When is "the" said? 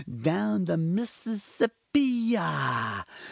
0.65-0.77